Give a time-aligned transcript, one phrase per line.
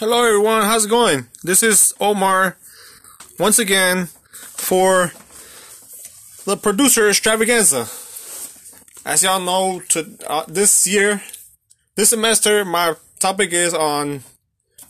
[0.00, 0.62] Hello, everyone.
[0.62, 1.26] How's it going?
[1.42, 2.56] This is Omar
[3.38, 5.12] once again for
[6.46, 7.80] the producer extravaganza.
[9.04, 11.20] As y'all know, to uh, this year,
[11.96, 14.22] this semester, my topic is on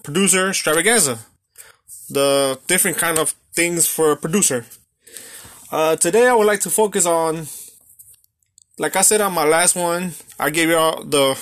[0.05, 1.19] producer extravaganza,
[2.09, 4.65] the different kind of things for a producer.
[5.73, 7.49] Uh, today, I would like to focus on,
[8.79, 11.37] like I said on my last one, I gave y'all the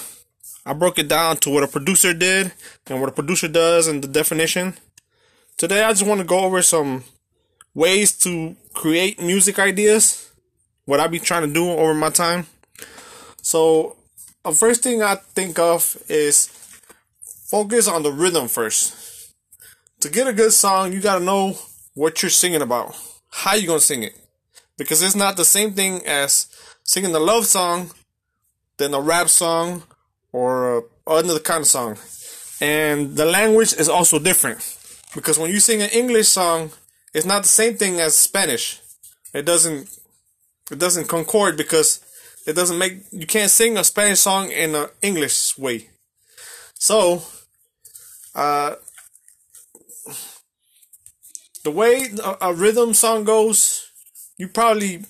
[0.69, 2.53] I broke it down to what a producer did
[2.89, 4.75] and what a producer does and the definition.
[5.57, 7.05] Today, I just want to go over some
[7.73, 10.31] ways to create music ideas,
[10.85, 12.49] what I be trying to do over my time.
[13.41, 13.97] So,
[14.45, 16.49] the first thing I think of is
[17.51, 19.33] focus on the rhythm first.
[20.01, 21.57] To get a good song, you gotta know
[21.95, 22.95] what you're singing about,
[23.31, 24.15] how you gonna sing it,
[24.77, 26.47] because it's not the same thing as
[26.85, 27.91] singing a love song,
[28.77, 29.83] then a rap song,
[30.33, 31.97] or uh, another kind of song.
[32.61, 34.77] And the language is also different
[35.15, 36.73] because when you sing an English song,
[37.15, 38.81] it's not the same thing as Spanish.
[39.33, 39.89] It doesn't
[40.71, 42.05] it doesn't concord because
[42.47, 45.89] it doesn't make you can't sing a Spanish song in an English way.
[46.75, 47.23] So,
[48.35, 48.77] uh,
[51.65, 53.91] the way a, a rhythm song goes,
[54.37, 55.05] you probably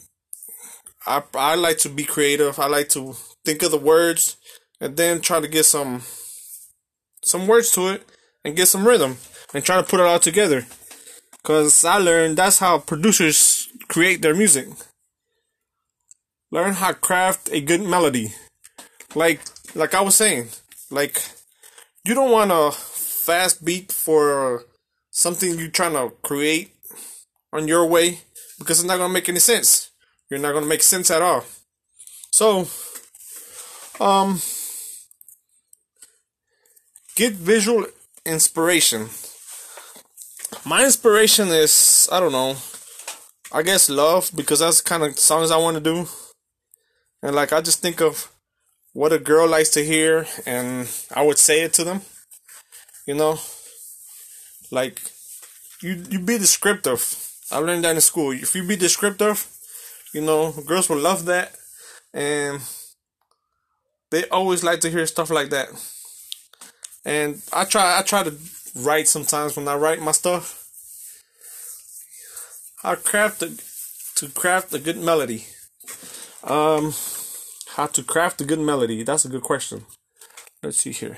[1.06, 2.58] I I like to be creative.
[2.58, 4.36] I like to think of the words
[4.80, 6.02] and then try to get some
[7.22, 8.04] some words to it
[8.44, 9.16] and get some rhythm
[9.52, 10.66] and try to put it all together.
[11.42, 14.68] Cause I learned that's how producers create their music.
[16.50, 18.32] Learn how to craft a good melody.
[19.14, 19.40] Like
[19.74, 20.48] like I was saying,
[20.90, 21.22] like
[22.04, 24.64] you don't want a fast beat for
[25.10, 26.72] something you're trying to create
[27.52, 28.20] on your way
[28.58, 29.90] because it's not gonna make any sense.
[30.30, 31.44] You're not gonna make sense at all.
[32.30, 32.68] So,
[34.00, 34.40] um,
[37.18, 37.84] get visual
[38.24, 39.08] inspiration.
[40.64, 42.56] My inspiration is I don't know.
[43.52, 46.06] I guess love because that's kind of songs I want to do.
[47.22, 48.30] And like I just think of
[48.92, 52.02] what a girl likes to hear and I would say it to them.
[53.04, 53.40] You know?
[54.70, 55.02] Like
[55.82, 57.02] you you be descriptive.
[57.50, 58.30] I learned that in school.
[58.30, 59.44] If you be descriptive,
[60.14, 61.56] you know, girls will love that
[62.14, 62.60] and
[64.12, 65.68] they always like to hear stuff like that.
[67.08, 68.34] And I try I try to
[68.76, 70.44] write sometimes when I write my stuff.
[72.84, 73.56] I craft a,
[74.16, 75.46] to craft a good melody.
[76.44, 76.92] Um,
[77.76, 79.04] how to craft a good melody?
[79.04, 79.86] That's a good question.
[80.62, 81.16] Let's see here.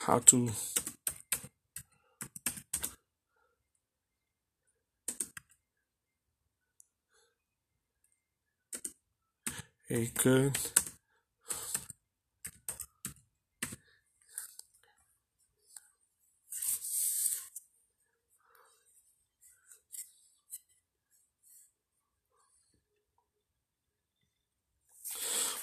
[0.00, 0.50] How to
[10.00, 10.56] good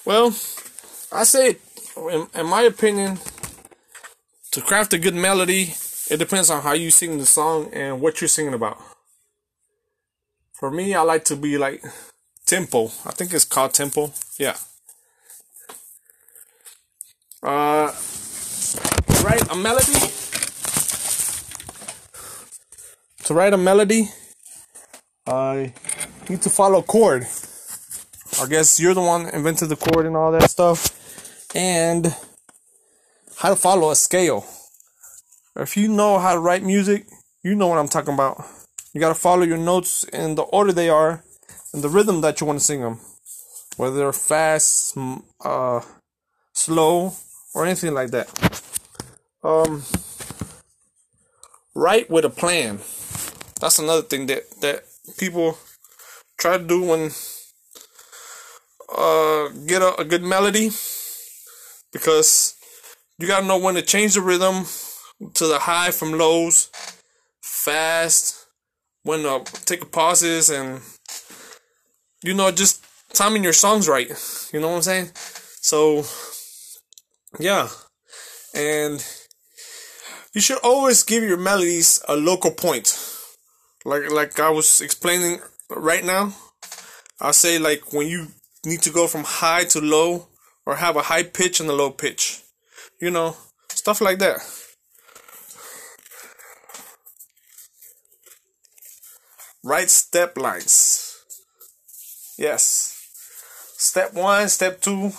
[0.06, 0.34] Well,
[1.12, 1.58] I say,
[1.96, 3.20] in, in, my opinion,
[4.50, 5.76] to craft a good melody,
[6.10, 8.82] it depends on how you sing the song and what you're singing about.
[10.54, 11.84] For me, I like to be like
[12.50, 12.86] tempo.
[13.06, 14.12] I think it's called tempo.
[14.40, 14.58] Yeah.
[17.44, 17.94] Uh,
[19.24, 20.00] write a melody.
[23.26, 24.10] To write a melody,
[25.28, 25.74] I
[26.28, 27.28] need to follow a chord.
[28.42, 30.90] I guess you're the one invented the chord and all that stuff.
[31.56, 32.16] And
[33.38, 34.46] how to follow a scale.
[35.56, 37.06] If you know how to write music,
[37.44, 38.44] you know what I'm talking about.
[38.94, 41.24] You gotta follow your notes in the order they are
[41.74, 43.00] and the rhythm that you want to sing them,
[43.78, 44.98] whether they're fast,
[45.44, 45.82] uh,
[46.54, 47.14] slow,
[47.54, 48.28] or anything like that.
[49.44, 49.84] Um,
[51.76, 52.80] write with a plan.
[53.60, 54.84] That's another thing that that
[55.18, 55.58] people
[56.38, 57.12] try to do when
[58.96, 60.72] uh, get a, a good melody
[61.92, 62.56] because
[63.18, 64.66] you gotta know when to change the rhythm
[65.34, 66.70] to the high from lows
[67.42, 68.46] fast
[69.04, 70.82] when to take a pauses and
[72.24, 74.10] you know, just timing your songs right.
[74.54, 75.12] You know what I'm saying?
[75.14, 76.04] So,
[77.40, 77.70] yeah.
[78.54, 79.06] And
[80.34, 82.98] you should always give your melodies a local point.
[83.86, 85.40] Like like I was explaining
[85.70, 86.34] right now.
[87.20, 88.28] I'll say like when you
[88.66, 90.28] need to go from high to low
[90.66, 92.42] or have a high pitch and a low pitch.
[93.00, 93.38] You know,
[93.70, 94.40] stuff like that.
[99.64, 101.09] Right step lines.
[102.40, 102.96] Yes.
[103.78, 105.12] step one, step two,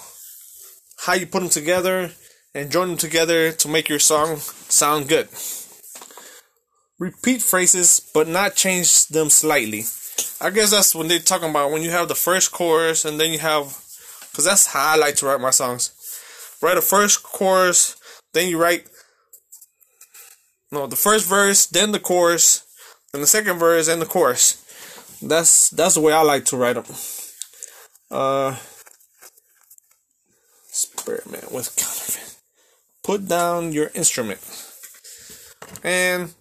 [1.05, 2.12] how you put them together
[2.55, 5.28] and join them together to make your song sound good.
[6.99, 9.84] Repeat phrases, but not change them slightly.
[10.40, 13.34] I guess that's when they're talking about when you have the first chorus and then
[13.34, 13.67] you have,
[14.31, 15.93] because that's how I like to write my songs.
[16.62, 18.00] Write a first chorus,
[18.32, 18.88] then you write,
[20.72, 22.64] no, the first verse, then the chorus,
[23.12, 24.64] and the second verse, and the chorus.
[25.22, 26.84] That's that's the way I like to write them.
[28.11, 28.56] Uh,
[30.69, 32.37] experiment with counterfeit.
[33.02, 34.40] Put down your instrument,
[35.84, 36.32] and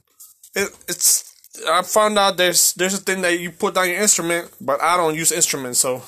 [0.56, 1.26] it, it's.
[1.68, 4.96] I found out there's there's a thing that you put down your instrument, but I
[4.96, 6.02] don't use instruments, so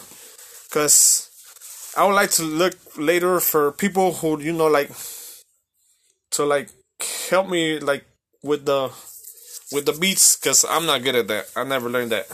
[0.70, 1.30] because
[1.98, 4.92] I would like to look later for people who you know like
[6.32, 6.70] to like
[7.30, 8.06] help me like
[8.44, 8.92] with the
[9.72, 11.52] with the beats because I'm not good at that.
[11.56, 12.28] I never learned that.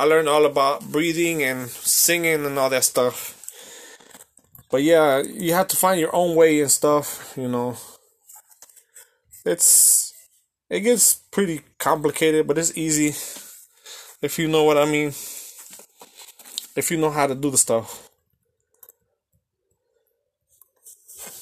[0.00, 3.36] I learned all about breathing and singing and all that stuff.
[4.70, 7.76] But yeah, you have to find your own way and stuff, you know.
[9.44, 10.14] It's
[10.70, 13.08] it gets pretty complicated, but it's easy
[14.22, 15.08] if you know what I mean.
[16.76, 18.08] If you know how to do the stuff.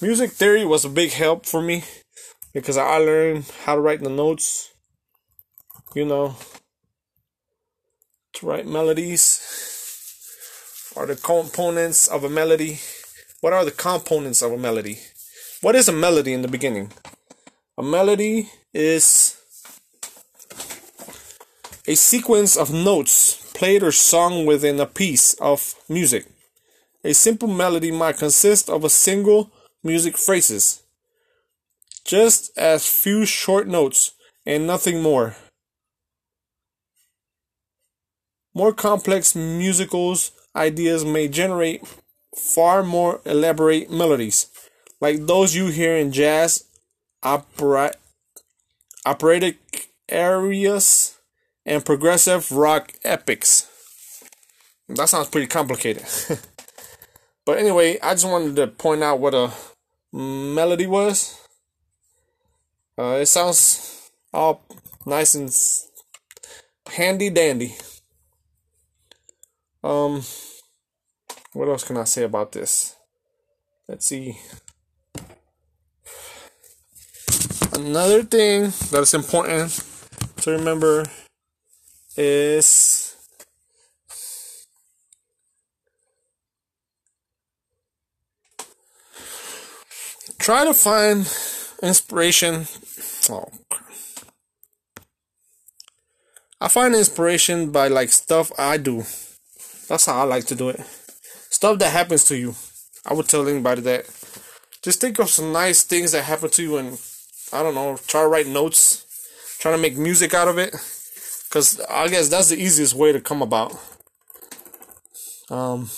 [0.03, 1.85] Music theory was a big help for me
[2.53, 4.73] because I learned how to write the notes,
[5.95, 6.35] you know,
[8.39, 9.41] to write melodies
[10.97, 12.79] are the components of a melody.
[13.41, 14.99] What are the components of a melody?
[15.61, 16.93] What is a melody in the beginning?
[17.77, 19.37] A melody is
[21.87, 26.27] a sequence of notes played or sung within a piece of music.
[27.03, 29.51] A simple melody might consist of a single
[29.83, 30.83] music phrases,
[32.05, 34.13] just as few short notes
[34.47, 35.35] and nothing more.
[38.59, 41.87] More complex musicals ideas may generate
[42.35, 44.49] far more elaborate melodies,
[45.01, 46.65] like those you hear in jazz,
[47.23, 47.93] opera,
[49.07, 51.21] operatic arias,
[51.65, 53.71] and progressive rock epics.
[54.89, 56.07] That sounds pretty complicated.
[57.47, 59.53] but anyway, I just wanted to point out what a
[60.13, 61.41] melody was.
[62.99, 64.65] Uh, it sounds all
[65.07, 65.57] nice and
[66.93, 67.77] handy dandy.
[69.83, 70.23] Um,
[71.53, 72.97] what else can I say about this?
[73.89, 74.39] Let's see.
[77.75, 79.85] Another thing that is important
[80.39, 81.05] to remember
[82.17, 83.17] is
[90.39, 91.21] try to find
[91.83, 92.67] inspiration.
[93.31, 93.49] Oh,
[96.61, 99.05] I find inspiration by like stuff I do.
[99.89, 100.81] That's how I like to do it.
[101.51, 102.55] Stuff that happens to you.
[103.07, 104.05] I would tell anybody that.
[104.83, 107.01] Just think of some nice things that happen to you and
[107.53, 109.05] I don't know, try to write notes,
[109.59, 110.73] try to make music out of it.
[111.51, 113.73] Cause I guess that's the easiest way to come about.
[115.51, 115.89] Um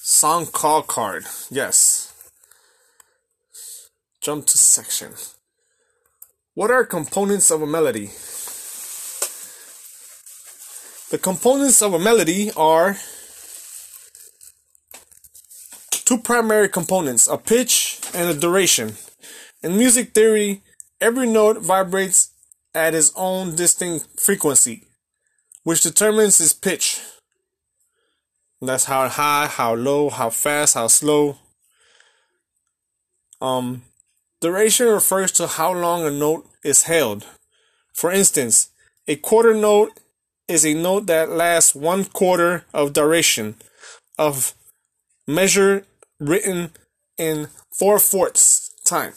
[0.00, 1.24] song call card.
[1.50, 2.12] Yes.
[4.20, 5.12] Jump to section.
[6.54, 8.10] What are components of a melody?
[11.10, 12.98] The components of a melody are
[15.90, 18.92] two primary components, a pitch and a duration.
[19.62, 20.62] In music theory,
[21.00, 22.32] every note vibrates
[22.74, 24.84] at its own distinct frequency,
[25.62, 27.00] which determines its pitch.
[28.60, 31.38] That's how high, how low, how fast, how slow.
[33.40, 33.82] Um,
[34.42, 37.24] duration refers to how long a note is held.
[37.94, 38.68] For instance,
[39.06, 39.98] a quarter note
[40.48, 43.54] is a note that lasts one quarter of duration
[44.18, 44.54] of
[45.26, 45.84] measure
[46.18, 46.70] written
[47.18, 49.12] in four fourths time.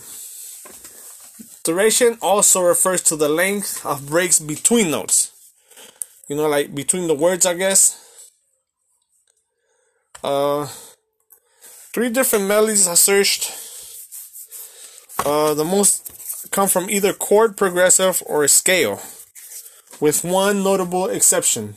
[1.63, 5.31] Duration also refers to the length of breaks between notes.
[6.27, 7.97] You know, like between the words, I guess.
[10.23, 10.67] Uh,
[11.93, 13.51] three different melodies I searched.
[15.25, 18.99] Uh, the most come from either chord progressive or a scale
[20.01, 21.75] with one notable exception.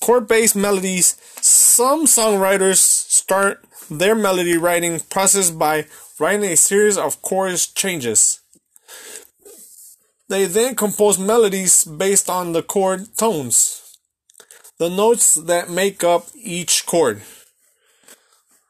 [0.00, 5.86] Chord based melodies, some songwriters start their melody writing process by
[6.18, 8.40] writing a series of chord changes.
[10.28, 13.98] They then compose melodies based on the chord tones,
[14.78, 17.22] the notes that make up each chord.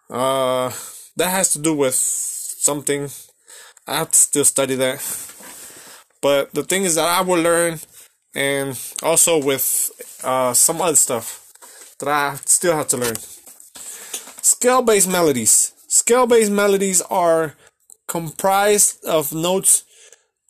[0.08, 0.70] Uh,
[1.16, 3.08] that has to do with something.
[3.86, 5.00] I have to still study that.
[6.20, 7.78] But the thing is that I will learn
[8.36, 9.90] and also with
[10.22, 11.52] uh, some other stuff.
[11.98, 13.16] that I still have to learn.
[14.42, 15.72] Scale based melodies.
[15.88, 17.54] Scale based melodies are
[18.06, 19.84] comprised of notes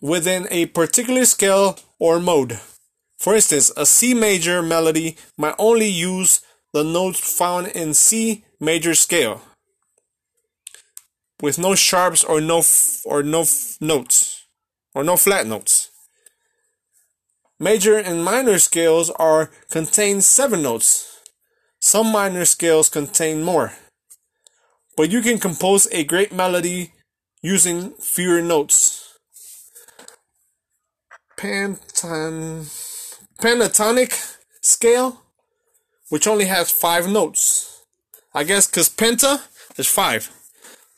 [0.02, 2.58] within a particular scale or mode.
[3.18, 6.40] For instance, a C major melody might only use
[6.72, 9.40] the notes found in C major scale
[11.40, 14.44] with no sharps or no f- or no f- notes
[14.94, 15.90] or no flat notes.
[17.58, 21.22] Major and minor scales are contain seven notes.
[21.80, 23.72] Some minor scales contain more.
[24.96, 26.92] But you can compose a great melody
[27.42, 29.18] using fewer notes.
[31.38, 32.66] Pentan
[33.40, 35.22] pentatonic scale,
[36.10, 37.82] which only has five notes.
[38.34, 39.40] I guess because penta
[39.78, 40.30] is five.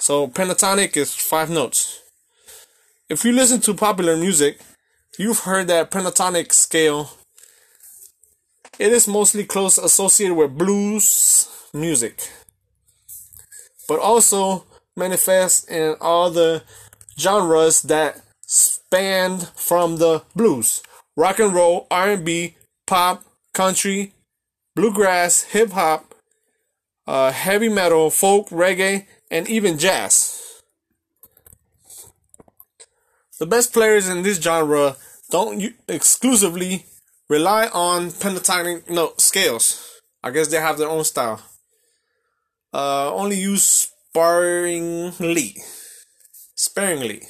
[0.00, 2.00] So pentatonic is five notes.
[3.09, 4.61] If you listen to popular music,
[5.19, 7.11] you've heard that pentatonic scale.
[8.79, 12.31] It is mostly close associated with blues music,
[13.89, 14.65] but also
[14.97, 16.63] manifests in all the
[17.19, 20.83] genres that span from the blues,
[21.17, 22.55] rock and roll, R&B,
[22.87, 24.13] pop, country,
[24.77, 26.15] bluegrass, hip hop,
[27.09, 30.63] uh, heavy metal, folk, reggae, and even jazz.
[33.41, 34.97] The best players in this genre
[35.31, 36.87] don't you exclusively
[37.29, 40.01] rely on pentatonic note scales.
[40.23, 41.43] I guess they have their own style.
[42.73, 45.57] Uh, only use sparingly.
[46.55, 47.23] Sparingly.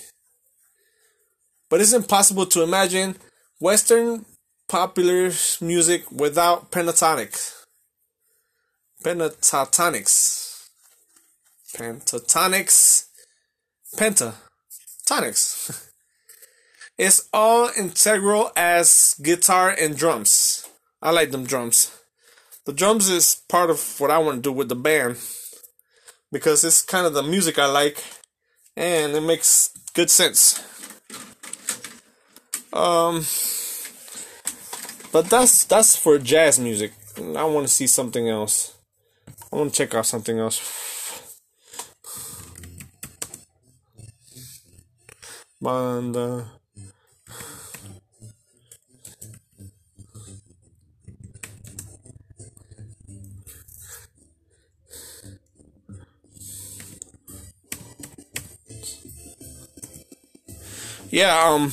[1.68, 3.16] But it's impossible to imagine
[3.60, 4.24] Western
[4.68, 7.52] popular music without pentatonic.
[9.04, 10.68] Pentatonics.
[11.76, 13.06] Pentatonics.
[13.96, 15.84] Pentatonics.
[16.98, 20.68] It's all integral as guitar and drums.
[21.00, 21.96] I like them drums.
[22.66, 25.16] The drums is part of what I want to do with the band
[26.32, 28.02] because it's kind of the music I like
[28.76, 30.58] and it makes good sense.
[32.72, 33.24] Um,
[35.12, 36.92] but that's that's for jazz music.
[37.16, 38.76] I want to see something else.
[39.52, 41.38] I want to check out something else.
[45.60, 46.57] Banda.
[61.18, 61.72] Yeah, um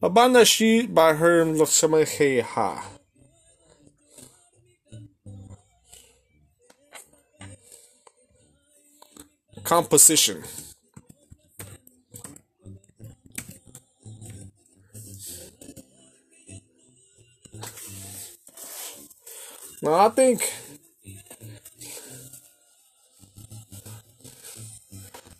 [0.00, 1.44] a banda she by her
[2.40, 2.88] ha.
[9.62, 10.42] Composition.
[19.82, 20.50] Now I think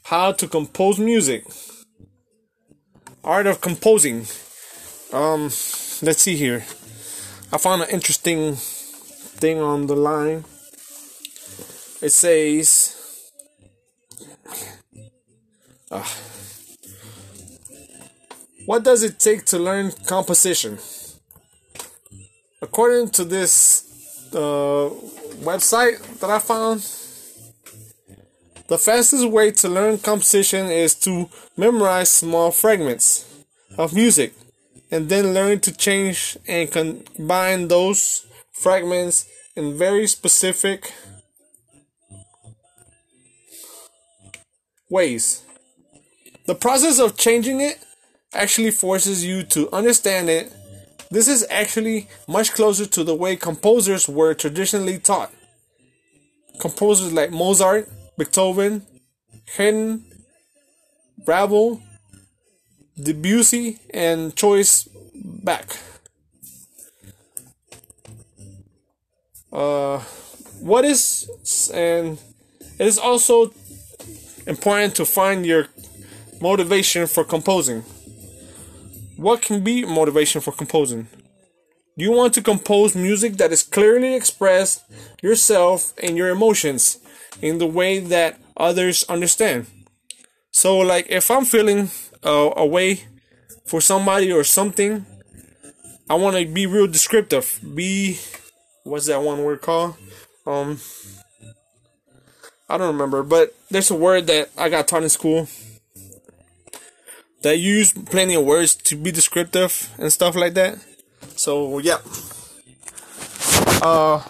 [0.09, 1.45] how to compose music.
[3.23, 4.27] Art of composing.
[5.13, 5.43] Um
[6.07, 6.65] let's see here.
[7.53, 10.45] I found an interesting thing on the line.
[12.01, 12.97] It says
[15.91, 16.05] uh,
[18.65, 20.79] what does it take to learn composition?
[22.63, 23.85] According to this
[24.35, 24.91] uh,
[25.51, 26.81] website that i found
[28.69, 33.25] the fastest way to learn composition is to memorize small fragments
[33.79, 34.35] of music
[34.91, 40.93] and then learn to change and combine those fragments in very specific
[44.91, 45.43] ways.
[46.47, 47.79] The process of changing it
[48.35, 50.53] actually forces you to understand it.
[51.11, 55.33] This is actually much closer to the way composers were traditionally taught.
[56.61, 58.85] Composers like Mozart Beethoven,
[59.57, 60.05] Haydn,
[61.25, 61.81] Ravel,
[63.01, 65.77] Debussy, and Choice Bach.
[69.53, 70.01] Uh,
[70.61, 72.19] what is and
[72.79, 73.55] it is also
[74.47, 75.69] important to find your
[76.41, 77.83] motivation for composing.
[79.17, 81.07] What can be motivation for composing?
[81.97, 84.85] Do you want to compose music that is clearly expressed
[85.23, 86.99] yourself and your emotions
[87.43, 89.67] in the way that others understand.
[90.51, 91.91] So, like, if I'm feeling
[92.25, 93.05] uh, a way
[93.67, 95.07] for somebody or something,
[96.11, 97.61] I want to be real descriptive.
[97.75, 98.19] Be,
[98.85, 99.97] what's that one word called?
[100.47, 100.81] Um,
[102.69, 105.49] I don't remember, but there's a word that I got taught in school
[107.43, 110.79] that use plenty of words to be descriptive and stuff like that.
[111.37, 111.99] So, yeah.
[113.81, 114.23] Uh,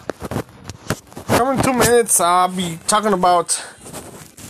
[1.39, 3.63] coming two minutes, I'll be talking about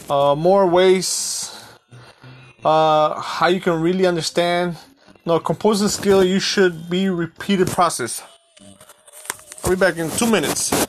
[0.09, 1.55] uh, more ways
[2.65, 4.75] uh, how you can really understand.
[5.23, 6.23] No composing skill.
[6.23, 8.23] You should be repeated process.
[9.63, 10.88] I'll be back in two minutes.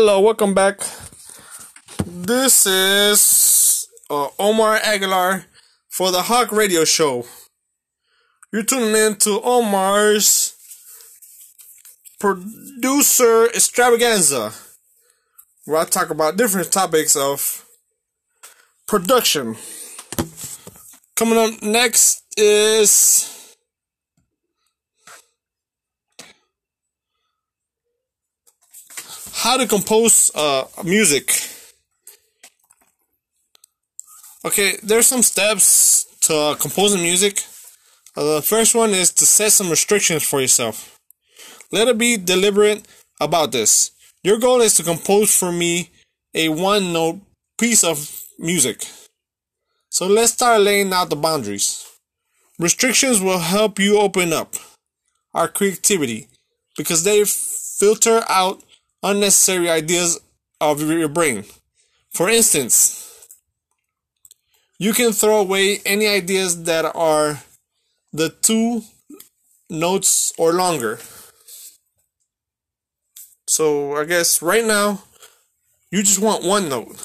[0.00, 0.78] Hello, welcome back.
[2.06, 5.46] This is uh, Omar Aguilar
[5.88, 7.26] for the Hawk Radio Show.
[8.52, 10.54] You're tuning in to Omar's
[12.20, 14.52] producer extravaganza,
[15.64, 17.66] where I talk about different topics of
[18.86, 19.56] production.
[21.16, 23.37] Coming up next is
[29.38, 31.30] how to compose uh, music.
[34.44, 37.44] Okay, there's some steps to uh, composing music.
[38.16, 40.98] Uh, the first one is to set some restrictions for yourself.
[41.70, 42.86] Let it be deliberate
[43.20, 43.92] about this.
[44.24, 45.90] Your goal is to compose for me
[46.34, 47.20] a one note
[47.58, 48.84] piece of music.
[49.88, 51.86] So let's start laying out the boundaries.
[52.58, 54.54] Restrictions will help you open up
[55.32, 56.26] our creativity
[56.76, 58.62] because they filter out
[59.02, 60.20] unnecessary ideas
[60.60, 61.44] of your brain.
[62.10, 63.28] For instance,
[64.78, 67.42] you can throw away any ideas that are
[68.12, 68.82] the two
[69.68, 70.98] notes or longer.
[73.46, 75.02] So I guess right now
[75.90, 76.96] you just want one note.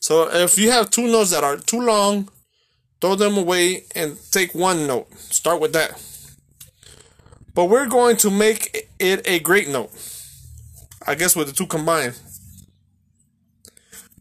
[0.00, 2.28] So if you have two notes that are too long,
[3.00, 5.12] throw them away and take one note.
[5.18, 6.00] Start with that.
[7.54, 9.90] But we're going to make it a great note.
[11.06, 12.18] I guess with the two combined.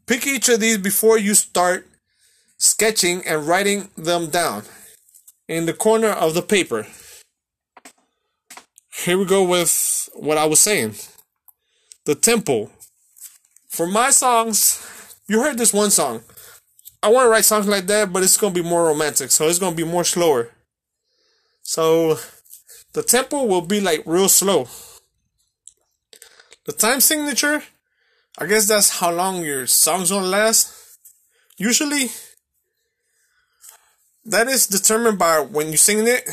[0.06, 1.88] Pick each of these before you start
[2.58, 4.64] sketching and writing them down
[5.48, 6.86] in the corner of the paper.
[8.94, 10.96] Here we go with what I was saying.
[12.06, 12.70] The tempo.
[13.68, 16.22] For my songs, you heard this one song.
[17.02, 19.48] I want to write songs like that, but it's going to be more romantic, so
[19.48, 20.52] it's going to be more slower.
[21.62, 22.18] So
[22.94, 24.68] the tempo will be like real slow.
[26.66, 27.64] The time signature,
[28.40, 30.74] I guess that's how long your song's gonna last.
[31.58, 32.10] Usually,
[34.26, 36.28] that is determined by when you're singing it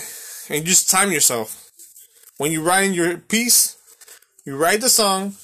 [0.49, 1.71] and you just time yourself.
[2.39, 3.77] When you write your piece,
[4.47, 5.35] you write the song,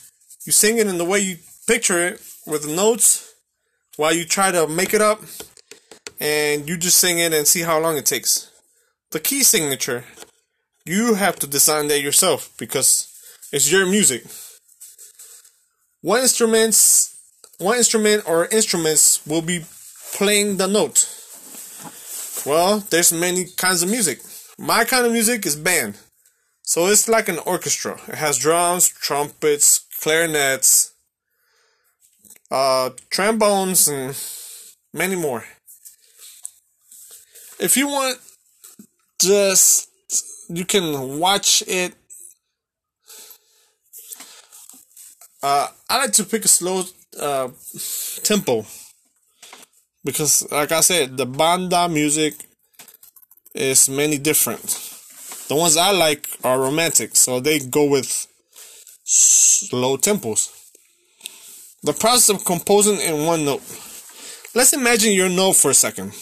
[0.47, 3.35] you sing it in the way you picture it with the notes
[3.97, 5.21] while you try to make it up
[6.19, 8.51] and you just sing it and see how long it takes.
[9.11, 10.05] The key signature,
[10.87, 13.07] you have to design that yourself because
[13.53, 14.25] it's your music.
[16.01, 17.17] One instruments,
[17.59, 19.65] one instrument or instruments will be
[20.15, 21.09] playing the note.
[22.47, 24.21] Well, there's many kinds of music.
[24.59, 25.99] My kind of music is band.
[26.63, 28.01] So it's like an orchestra.
[28.09, 30.93] It has drums, trumpets, clarinets,
[32.51, 34.17] uh, trombones, and
[34.93, 35.45] many more.
[37.59, 38.19] If you want,
[39.21, 39.89] just
[40.49, 41.95] you can watch it
[45.43, 46.83] Uh, I like to pick a slow
[47.21, 47.49] uh,
[48.25, 48.67] tempo
[50.05, 52.35] because, like I said, the banda music
[53.55, 54.63] is many different.
[55.49, 58.27] The ones I like are romantic, so they go with
[59.05, 60.55] slow tempos.
[61.83, 63.63] The process of composing in one note.
[64.55, 66.13] Let's imagine your note for a second.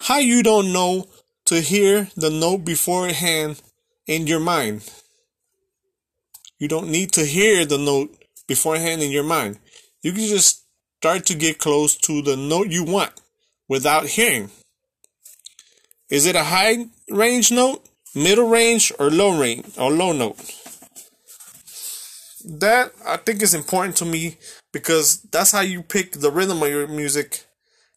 [0.00, 1.06] How you don't know
[1.46, 3.62] to hear the note beforehand
[4.06, 4.90] in your mind.
[6.58, 8.14] You don't need to hear the note
[8.46, 9.58] beforehand in your mind.
[10.02, 10.64] You can just
[10.98, 13.12] start to get close to the note you want
[13.68, 14.50] without hearing.
[16.10, 20.38] Is it a high range note, middle range, or low range or low note?
[22.44, 24.38] That I think is important to me
[24.72, 27.44] because that's how you pick the rhythm of your music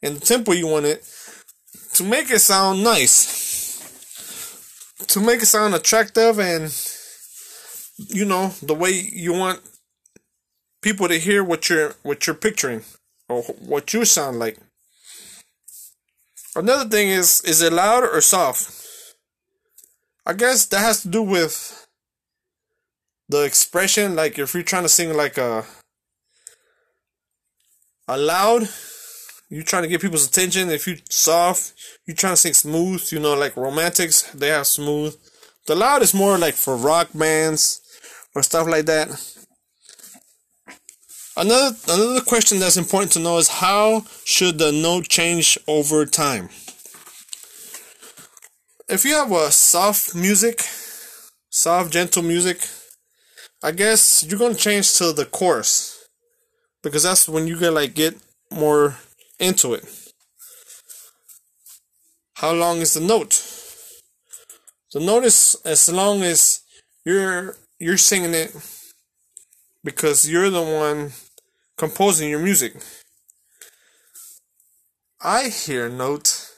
[0.04, 1.08] and the tempo you want it
[1.94, 3.40] to make it sound nice.
[5.08, 6.72] To make it sound attractive and
[7.98, 9.62] you know the way you want
[10.82, 12.84] people to hear what you're what you're picturing
[13.30, 14.58] or what you sound like.
[16.56, 18.78] Another thing is is it loud or soft?
[20.26, 21.88] I guess that has to do with
[23.32, 25.66] the expression like if you're trying to sing like a
[28.08, 28.68] a loud
[29.50, 31.74] you're trying to get people's attention if you soft
[32.06, 35.16] you're trying to sing smooth you know like romantics they have smooth
[35.68, 37.82] the loud is more like for rock bands
[38.36, 39.10] or stuff like that.
[41.38, 46.50] Another another question that's important to know is how should the note change over time?
[48.90, 50.62] If you have a soft music,
[51.50, 52.68] soft gentle music,
[53.64, 56.06] I guess you're gonna change to the chorus
[56.84, 58.18] because that's when you can like get
[58.52, 58.98] more
[59.40, 59.86] into it.
[62.36, 63.61] How long is the note?
[64.94, 66.62] The notice as long as
[67.06, 68.54] you're you're singing it
[69.84, 71.14] because you're the one
[71.78, 72.76] composing your music.
[75.22, 76.50] I hear a note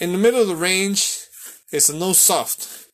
[0.00, 1.18] in the middle of the range.
[1.72, 2.86] It's a note soft.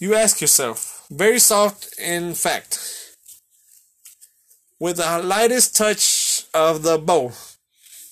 [0.00, 3.14] You ask yourself, very soft in fact,
[4.80, 7.32] with the lightest touch of the bow,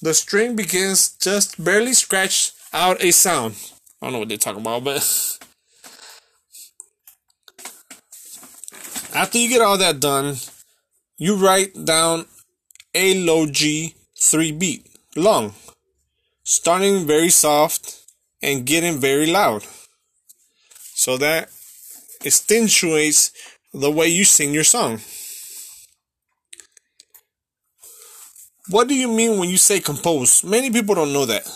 [0.03, 3.55] the string begins just barely scratch out a sound.
[4.05, 4.99] I don't know what they're talking about, but
[9.15, 10.37] After you get all that done,
[11.17, 12.27] you write down
[12.95, 14.87] a low G 3 beat
[15.17, 15.55] long,
[16.43, 18.03] starting very soft
[18.43, 19.65] and getting very loud.
[20.95, 21.49] So that
[22.27, 23.33] accentuates
[23.73, 25.01] the way you sing your song.
[28.69, 30.45] What do you mean when you say compose?
[30.45, 31.49] Many people don't know that.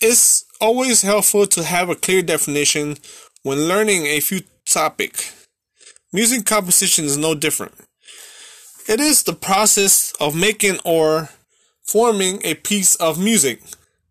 [0.00, 2.96] It's always helpful to have a clear definition
[3.42, 5.32] when learning a few topic.
[6.12, 7.74] Music composition is no different.
[8.88, 11.30] It is the process of making or
[11.86, 13.62] forming a piece of music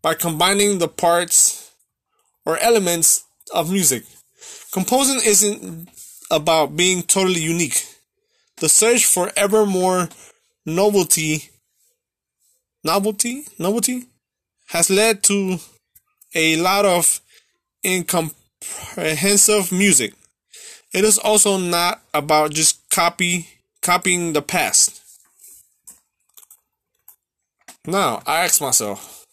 [0.02, 1.72] by combining the parts
[2.44, 4.04] or elements of music.
[4.72, 5.88] Composing isn't
[6.30, 7.84] about being totally unique.
[8.58, 10.08] The search for ever more
[10.66, 11.50] novelty
[12.84, 14.04] novelty novelty
[14.68, 15.58] has led to
[16.34, 17.20] a lot of
[17.84, 20.14] incomprehensive music
[20.92, 23.46] it is also not about just copy
[23.80, 25.00] copying the past.
[27.86, 29.26] Now, I ask myself,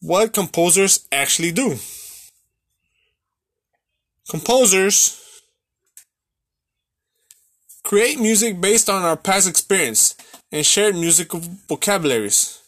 [0.00, 1.76] what composers actually do?
[4.28, 5.20] Composers
[7.84, 10.16] create music based on our past experience
[10.50, 12.59] and shared musical vocabularies.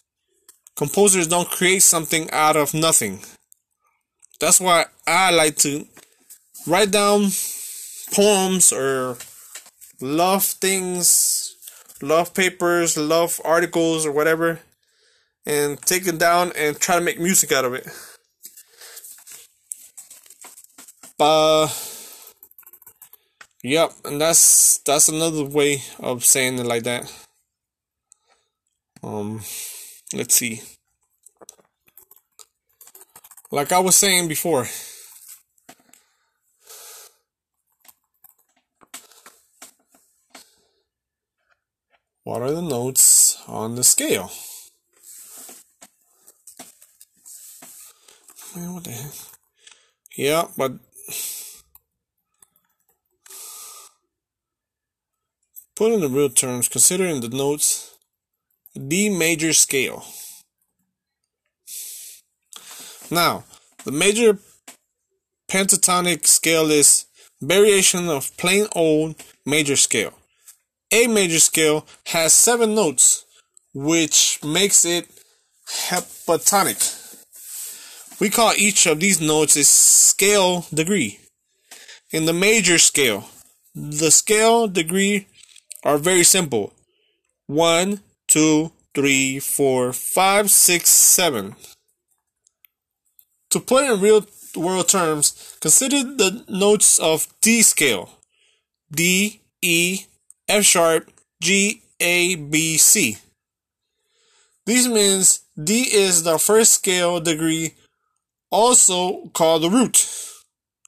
[0.76, 3.20] Composers don't create something out of nothing.
[4.40, 5.86] That's why I like to
[6.66, 7.28] write down
[8.12, 9.16] poems or
[10.00, 11.56] love things,
[12.00, 14.60] love papers, love articles, or whatever,
[15.46, 17.86] and take it down and try to make music out of it.
[21.18, 21.68] But
[23.62, 27.12] yep, and that's that's another way of saying it like that.
[29.04, 29.40] Um,
[30.14, 30.60] let's see.
[33.50, 34.66] Like I was saying before.
[42.24, 44.30] What are the notes on the scale?
[48.54, 49.12] Man, what the heck?
[50.16, 50.72] Yeah, but
[55.74, 57.91] put in the real terms, considering the notes
[58.74, 60.04] D major scale.
[63.10, 63.44] Now,
[63.84, 64.38] the major
[65.48, 67.04] pentatonic scale is
[67.40, 70.14] variation of plain old major scale.
[70.90, 73.24] A major scale has seven notes,
[73.74, 75.08] which makes it
[75.68, 76.80] heptatonic.
[78.20, 81.18] We call each of these notes a scale degree.
[82.12, 83.24] In the major scale,
[83.74, 85.26] the scale degree
[85.82, 86.72] are very simple.
[87.46, 88.00] One,
[88.32, 91.54] two, three, four, five, six, seven.
[93.50, 98.08] To put in real world terms, consider the notes of D scale
[98.90, 100.06] D, E,
[100.48, 101.10] F sharp,
[101.42, 103.18] G, A, B, C.
[104.64, 107.74] This means D is the first scale degree,
[108.50, 110.08] also called the root.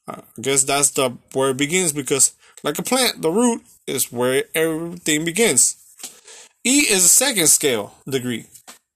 [0.09, 4.11] Uh, I guess that's the where it begins because, like a plant, the root is
[4.11, 5.84] where everything begins.
[6.67, 8.47] E is a second scale degree,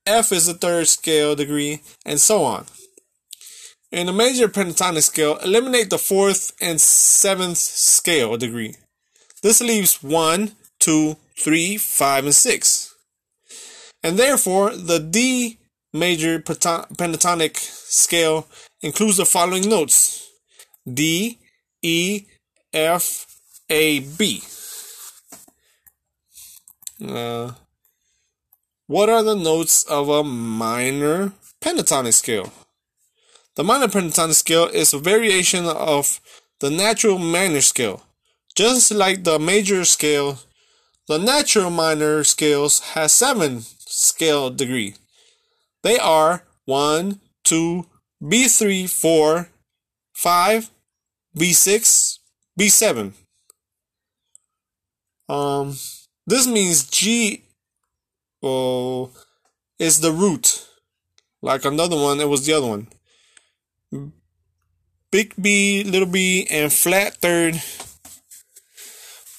[0.07, 2.65] F is a third scale degree, and so on.
[3.93, 8.77] In the major pentatonic scale, eliminate the fourth and seventh scale degree.
[9.43, 12.95] This leaves 1, 2, 3, 5, and 6.
[14.03, 15.59] And therefore, the D
[15.93, 18.47] major pentatonic scale
[18.83, 20.31] includes the following notes
[20.91, 21.39] D,
[21.83, 22.25] E,
[22.73, 23.27] F,
[23.69, 24.43] A, B.
[27.05, 27.53] Uh,
[28.87, 32.53] what are the notes of a minor pentatonic scale?
[33.57, 36.21] The minor pentatonic scale is a variation of
[36.61, 38.05] the natural minor scale.
[38.57, 40.39] Just like the major scale,
[41.07, 44.95] the natural minor scales has seven scale degree.
[45.83, 47.87] They are 1, 2,
[48.23, 49.49] B3, 4,
[50.15, 50.71] 5,
[51.37, 52.19] B6,
[52.59, 53.13] B7.
[55.29, 55.77] Um,
[56.29, 57.43] this means G
[58.43, 59.11] oh,
[59.79, 60.67] is the root.
[61.43, 62.88] Like another one, it was the other one
[65.11, 67.55] big B, little b, and flat third.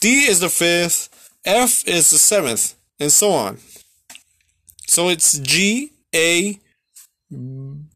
[0.01, 1.09] D is the fifth,
[1.45, 3.57] F is the seventh, and so on.
[4.87, 6.59] So it's G, A,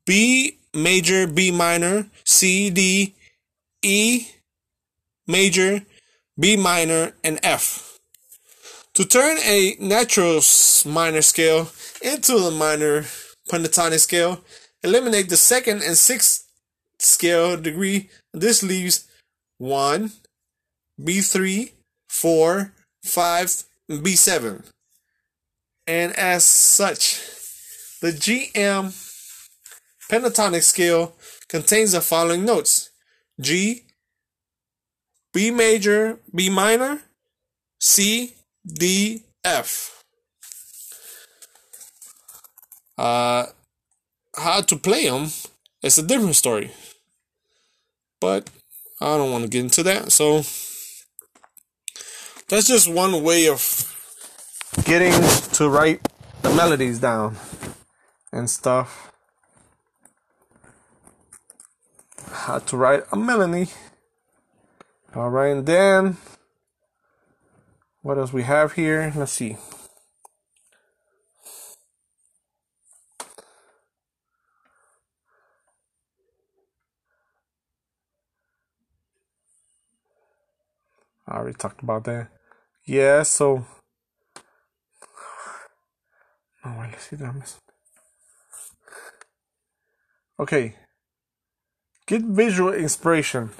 [0.05, 3.15] B major, B minor, C, D,
[3.81, 4.27] E
[5.27, 5.81] major,
[6.37, 7.92] B minor, and F.
[8.95, 10.41] To turn a natural
[10.85, 11.71] minor scale
[12.03, 13.05] into the minor
[13.49, 14.41] pentatonic scale,
[14.83, 16.47] eliminate the second and sixth
[16.99, 18.09] scale degree.
[18.33, 19.07] This leaves
[19.57, 20.11] 1,
[21.01, 21.71] B3,
[22.07, 24.63] 4, 5, B7.
[25.87, 27.19] And as such,
[27.99, 28.93] the GM
[30.11, 31.15] pentatonic scale
[31.47, 32.91] contains the following notes
[33.41, 33.85] G,
[35.33, 37.01] B major, B minor,
[37.79, 40.03] C, D, F.
[42.97, 43.47] Uh,
[44.35, 45.29] how to play them
[45.81, 46.71] is a different story.
[48.21, 48.49] But
[49.01, 50.11] I don't want to get into that.
[50.11, 50.43] So
[52.47, 53.61] that's just one way of
[54.85, 55.11] getting
[55.53, 56.07] to write
[56.41, 57.35] the melodies down
[58.31, 59.11] and stuff.
[62.31, 63.67] How to write a melody.
[65.15, 66.17] Alright, and then
[68.03, 69.11] what else we have here?
[69.15, 69.57] Let's see.
[81.27, 82.27] I already talked about that.
[82.85, 83.65] Yeah, so
[86.63, 87.43] No, vale, sí, dame
[90.39, 90.75] Okay.
[92.07, 93.51] Get visual inspiration.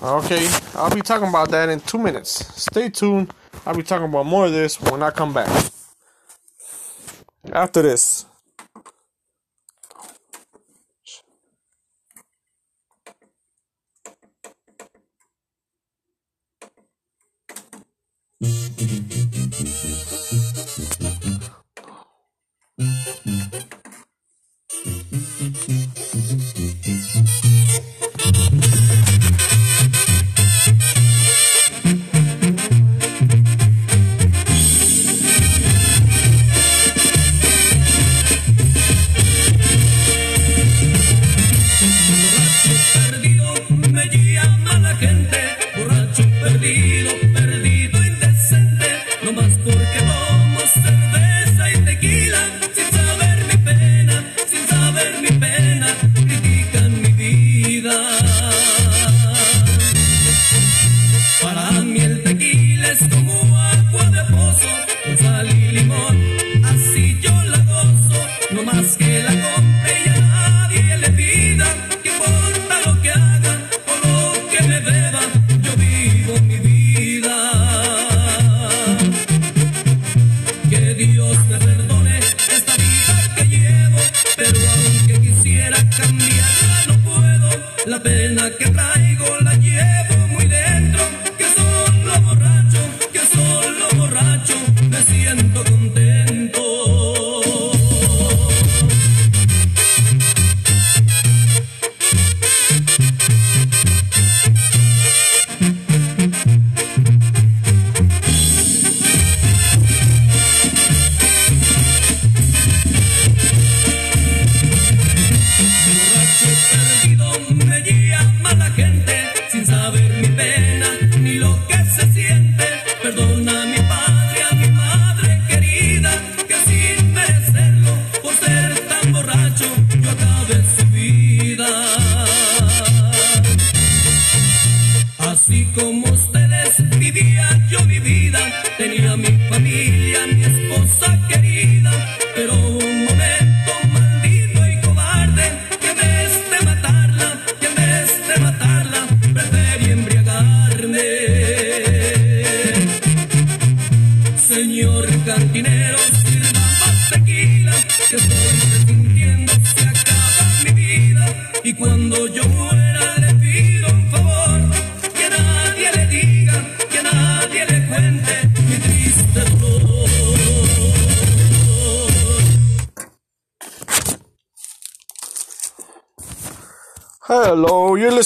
[0.00, 2.46] Okay, I'll be talking about that in two minutes.
[2.62, 3.32] Stay tuned.
[3.66, 5.48] I'll be talking about more of this when I come back.
[7.52, 8.27] After this.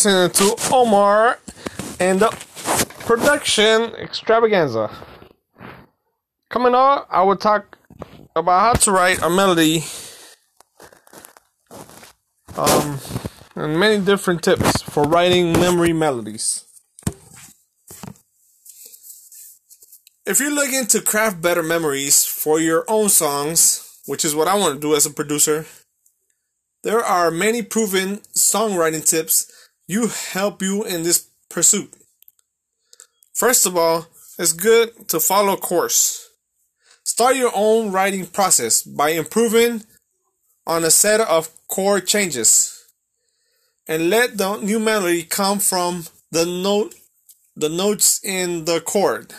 [0.05, 1.39] Listening to Omar
[2.01, 2.29] and the
[3.07, 4.91] production extravaganza.
[6.49, 7.79] Coming up, I will talk
[8.35, 9.85] about how to write a melody
[12.57, 12.99] um,
[13.55, 16.65] and many different tips for writing memory melodies.
[20.27, 24.57] If you're looking to craft better memories for your own songs, which is what I
[24.57, 25.67] want to do as a producer,
[26.83, 31.93] there are many proven songwriting tips you help you in this pursuit.
[33.35, 34.07] First of all,
[34.39, 36.29] it's good to follow a course.
[37.05, 39.83] Start your own writing process by improving
[40.67, 42.85] on a set of chord changes
[43.89, 46.95] and let the new melody come from the note
[47.55, 49.35] the notes in the chord.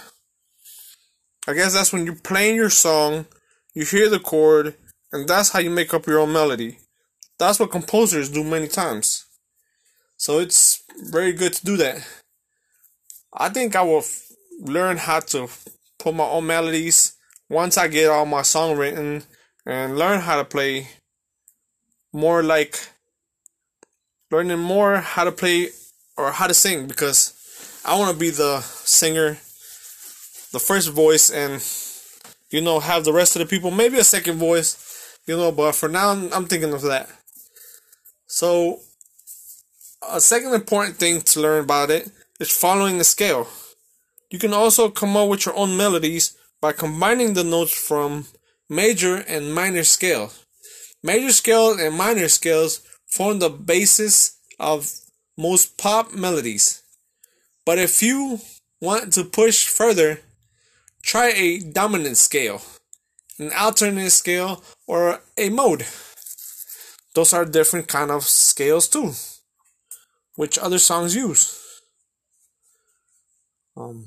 [1.47, 3.25] I guess that's when you're playing your song,
[3.73, 4.75] you hear the chord,
[5.11, 6.77] and that's how you make up your own melody.
[7.39, 9.22] That's what composers do many times.
[10.17, 12.07] So it's very good to do that.
[13.33, 14.03] I think I will
[14.61, 15.49] learn how to
[15.99, 17.15] put my own melodies
[17.49, 19.23] once I get all my song written
[19.65, 20.87] and learn how to play
[22.11, 22.79] more like
[24.31, 25.69] learning more how to play
[26.17, 27.33] or how to sing because
[27.85, 29.37] I want to be the singer,
[30.51, 31.61] the first voice, and
[32.49, 35.73] you know, have the rest of the people maybe a second voice, you know, but
[35.73, 37.09] for now I'm thinking of that.
[38.27, 38.79] So,
[40.09, 43.47] a second important thing to learn about it is following a scale.
[44.29, 48.25] You can also come up with your own melodies by combining the notes from
[48.69, 50.31] major and minor scale.
[51.03, 54.91] Major scales and minor scales form the basis of
[55.37, 56.81] most pop melodies.
[57.65, 58.39] But if you
[58.81, 60.21] want to push further,
[61.03, 62.61] try a dominant scale.
[63.39, 65.85] an alternate scale, or a mode.
[67.15, 69.13] Those are different kind of scales too,
[70.35, 71.59] which other songs use.
[73.75, 74.05] Um,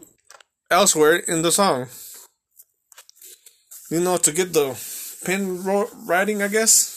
[0.70, 1.88] elsewhere in the song.
[3.90, 4.78] You know, to get the
[5.26, 6.94] pin writing, I guess.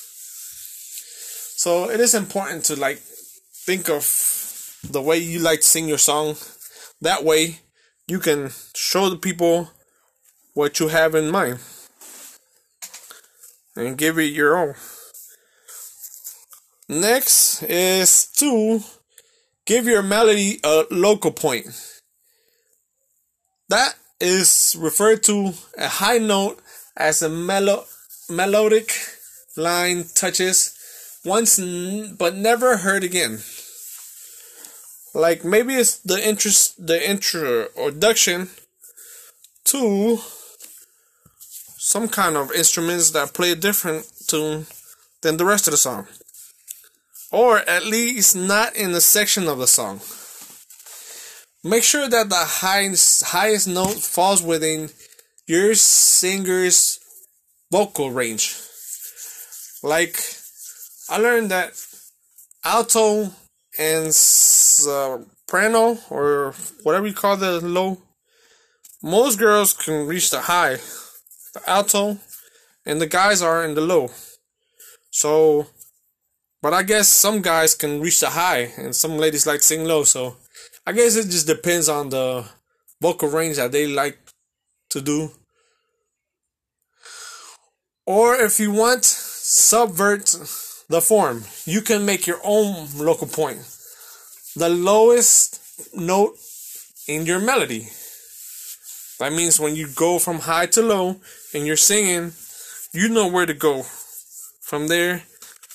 [1.57, 4.05] So it is important to like think of
[4.83, 6.37] the way you like to sing your song.
[7.01, 7.61] That way,
[8.07, 9.71] you can show the people
[10.53, 11.61] what you have in mind
[13.77, 14.75] and give it your own.
[16.91, 18.83] Next is to
[19.65, 21.67] give your melody a local point.
[23.69, 26.61] That is referred to a high note
[26.97, 27.85] as a melo-
[28.29, 28.93] melodic
[29.57, 30.75] line touches
[31.25, 33.39] once n- but never heard again.
[35.15, 38.51] Like maybe it's the interest the introduction
[39.67, 40.19] to
[41.79, 44.67] some kind of instruments that play a different tune
[45.23, 46.09] than the rest of the song
[47.31, 50.01] or at least not in the section of the song.
[51.63, 54.91] Make sure that the highest, highest note falls within
[55.47, 56.99] your singer's
[57.71, 58.57] vocal range.
[59.83, 60.19] Like,
[61.09, 61.73] I learned that
[62.65, 63.31] alto
[63.79, 67.99] and soprano, or whatever you call the low,
[69.03, 70.79] most girls can reach the high,
[71.55, 72.19] the alto,
[72.85, 74.11] and the guys are in the low.
[75.11, 75.67] So,
[76.63, 80.05] but I guess some guys can reach the high, and some ladies like sing low.
[80.05, 80.37] So
[80.87, 82.45] I guess it just depends on the
[83.01, 84.19] vocal range that they like
[84.91, 85.31] to do.
[88.07, 90.35] Or if you want, subvert
[90.89, 91.45] the form.
[91.65, 93.61] You can make your own local point.
[94.57, 95.61] The lowest
[95.95, 96.37] note
[97.07, 97.89] in your melody.
[99.21, 101.21] That means when you go from high to low
[101.55, 102.33] and you're singing,
[102.93, 103.85] you know where to go.
[104.61, 105.23] From there,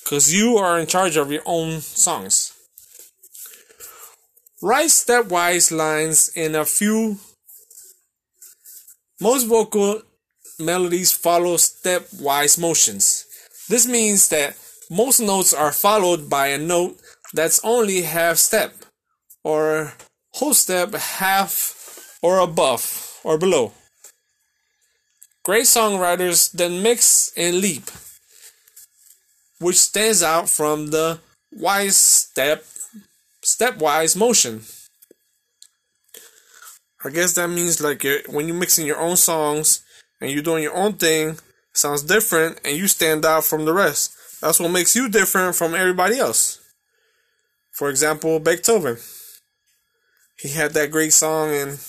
[0.05, 2.53] because you are in charge of your own songs.
[4.61, 7.17] Write stepwise lines in a few.
[9.19, 10.03] Most vocal
[10.59, 13.25] melodies follow stepwise motions.
[13.67, 14.55] This means that
[14.91, 17.01] most notes are followed by a note
[17.33, 18.73] that's only half step,
[19.43, 19.93] or
[20.35, 23.73] whole step, half, or above, or below.
[25.43, 27.89] Great songwriters then mix and leap
[29.59, 31.19] which stands out from the
[31.51, 32.65] wise step
[33.43, 34.61] stepwise motion.
[37.03, 39.83] I guess that means like when you're mixing your own songs
[40.19, 41.37] and you're doing your own thing,
[41.73, 44.15] sounds different and you stand out from the rest.
[44.41, 46.59] That's what makes you different from everybody else.
[47.71, 48.97] For example, Beethoven.
[50.37, 51.79] He had that great song and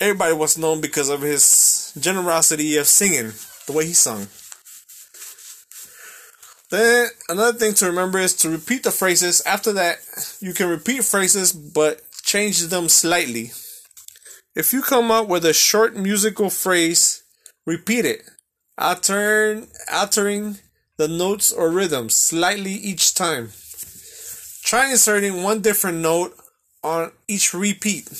[0.00, 3.32] everybody was known because of his generosity of singing,
[3.66, 4.28] the way he sung.
[6.70, 9.40] Then another thing to remember is to repeat the phrases.
[9.46, 9.98] After that,
[10.40, 13.52] you can repeat phrases but change them slightly.
[14.54, 17.22] If you come up with a short musical phrase,
[17.64, 18.28] repeat it,
[18.76, 19.62] alter,
[19.92, 20.58] altering
[20.98, 23.52] the notes or rhythms slightly each time.
[24.62, 26.36] Try inserting one different note
[26.82, 28.10] on each repeat,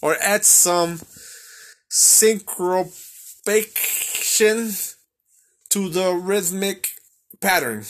[0.00, 1.00] or add some
[1.88, 2.94] syncopation
[5.68, 6.95] to the rhythmic
[7.40, 7.84] pattern.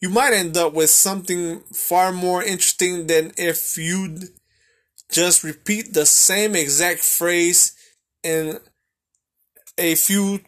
[0.00, 4.28] You might end up with something far more interesting than if you'd
[5.10, 7.72] just repeat the same exact phrase
[8.22, 8.58] in
[9.76, 10.40] a few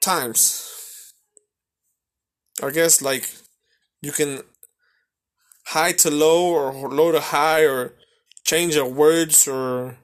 [0.00, 1.14] times.
[2.62, 3.30] I guess like
[4.02, 4.42] you can
[5.66, 7.94] high to low or low to high or
[8.44, 9.96] change the words or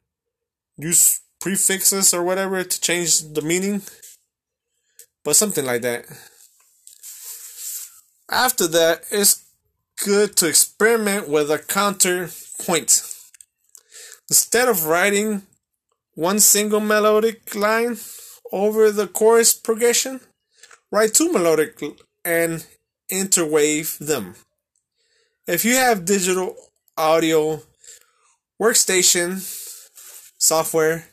[0.78, 3.82] use prefixes or whatever to change the meaning.
[5.24, 6.04] But something like that.
[8.30, 9.44] After that, it's
[10.04, 13.02] good to experiment with a counterpoint.
[14.28, 15.42] Instead of writing
[16.14, 17.98] one single melodic line
[18.52, 20.20] over the chorus progression,
[20.90, 21.80] write two melodic
[22.24, 22.66] and
[23.12, 24.34] interwave them.
[25.46, 26.56] If you have digital
[26.98, 27.62] audio
[28.60, 29.38] workstation
[30.36, 31.06] software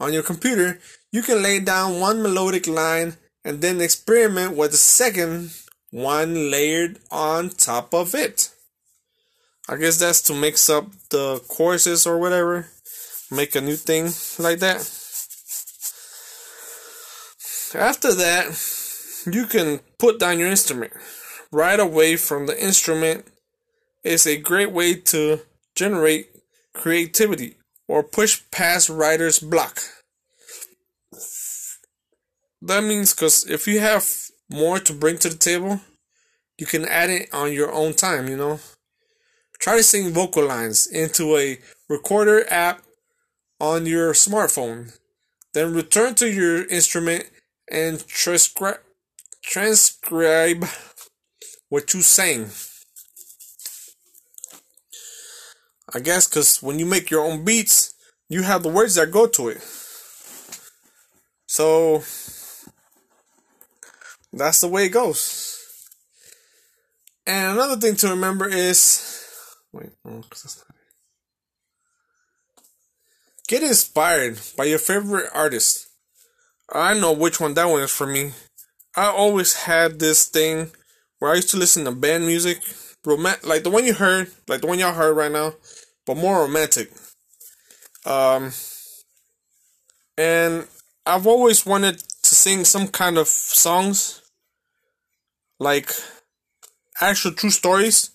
[0.00, 0.80] on your computer,
[1.12, 5.52] you can lay down one melodic line and then experiment with the second
[5.90, 8.50] one layered on top of it.
[9.68, 12.68] I guess that's to mix up the courses or whatever,
[13.30, 14.78] make a new thing like that.
[17.74, 18.46] After that,
[19.26, 20.92] you can put down your instrument
[21.50, 23.26] right away from the instrument
[24.04, 25.40] is a great way to
[25.74, 26.28] generate
[26.74, 27.56] creativity
[27.88, 29.80] or push past writer's block.
[32.62, 34.06] That means because if you have
[34.50, 35.80] more to bring to the table,
[36.58, 38.60] you can add it on your own time, you know.
[39.58, 42.82] Try to sing vocal lines into a recorder app
[43.60, 44.98] on your smartphone.
[45.54, 47.30] Then return to your instrument
[47.70, 48.78] and transcri-
[49.42, 50.66] transcribe
[51.68, 52.50] what you sang.
[55.94, 57.94] I guess because when you make your own beats,
[58.28, 59.62] you have the words that go to it.
[61.46, 62.02] So
[64.36, 65.52] that's the way it goes.
[67.26, 69.24] And another thing to remember is
[69.72, 69.90] wait,
[73.48, 75.88] get inspired by your favorite artist.
[76.72, 78.32] I know which one that one is for me.
[78.96, 80.70] I always had this thing
[81.18, 82.60] where I used to listen to band music,
[83.04, 85.54] romant like the one you heard, like the one y'all heard right now,
[86.06, 86.90] but more romantic.
[88.04, 88.52] Um,
[90.16, 90.66] and
[91.04, 94.22] I've always wanted to sing some kind of songs,
[95.58, 95.90] like
[97.00, 98.10] actual true stories,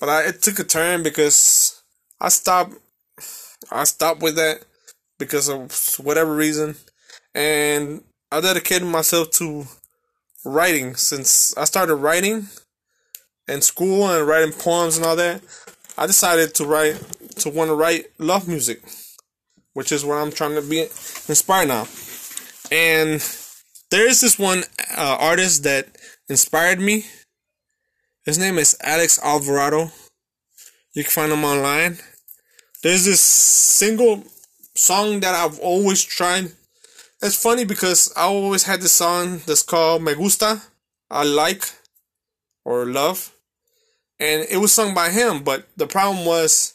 [0.00, 1.82] but I, it took a turn because
[2.20, 2.74] I stopped.
[3.70, 4.64] I stopped with that
[5.18, 5.72] because of
[6.04, 6.76] whatever reason,
[7.34, 9.64] and I dedicated myself to
[10.44, 12.48] writing since I started writing
[13.48, 15.42] in school and writing poems and all that.
[15.96, 16.96] I decided to write
[17.38, 18.82] to want to write love music,
[19.72, 21.88] which is what I'm trying to be inspired now.
[22.70, 23.20] And
[23.90, 24.64] there is this one
[24.96, 25.97] uh, artist that
[26.28, 27.06] inspired me.
[28.24, 29.90] His name is Alex Alvarado.
[30.92, 31.98] You can find him online.
[32.82, 34.24] There's this single
[34.74, 36.52] song that I've always tried
[37.20, 40.62] it's funny because I always had this song that's called Me Gusta,
[41.10, 41.64] I like
[42.64, 43.32] or love,
[44.20, 45.42] and it was sung by him.
[45.42, 46.74] But the problem was,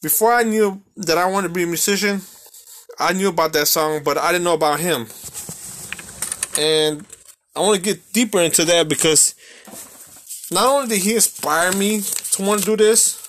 [0.00, 2.22] before I knew that I wanted to be a musician,
[2.98, 5.08] I knew about that song, but I didn't know about him.
[6.58, 7.04] And
[7.56, 9.34] I want to get deeper into that because
[10.50, 13.20] not only did he inspire me to want to do this,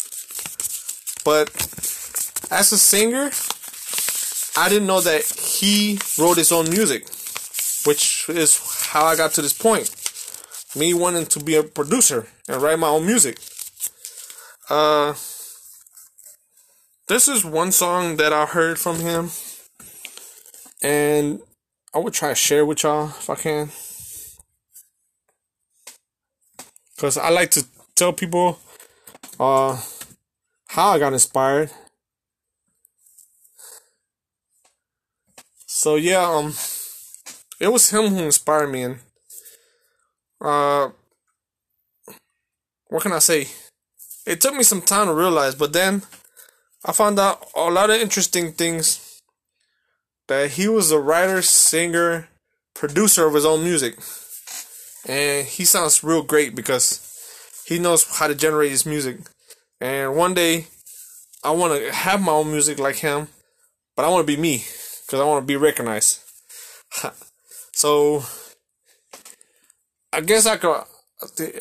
[1.23, 1.49] but
[2.51, 3.29] as a singer,
[4.57, 7.07] I didn't know that he wrote his own music,
[7.85, 9.93] which is how I got to this point.
[10.75, 13.39] Me wanting to be a producer and write my own music.
[14.69, 15.13] Uh,
[17.07, 19.29] this is one song that I heard from him,
[20.81, 21.39] and
[21.93, 23.69] I would try to share with y'all if I can.
[26.95, 27.65] Because I like to
[27.95, 28.59] tell people
[29.39, 29.81] uh,
[30.67, 31.71] how I got inspired
[35.77, 36.53] So yeah, um,
[37.59, 38.99] it was him who inspired me, and
[40.39, 40.89] uh,
[42.87, 43.49] what can I say?
[44.25, 46.03] It took me some time to realize, but then
[46.85, 49.21] I found out a lot of interesting things.
[50.27, 52.29] That he was a writer, singer,
[52.73, 53.97] producer of his own music,
[55.07, 57.01] and he sounds real great because
[57.65, 59.17] he knows how to generate his music.
[59.81, 60.67] And one day,
[61.43, 63.27] I want to have my own music like him,
[63.95, 64.63] but I want to be me
[65.05, 66.21] because I want to be recognized.
[67.73, 68.23] so
[70.11, 70.83] I guess I could.